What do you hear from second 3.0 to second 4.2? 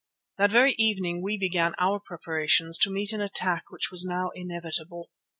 an attack which was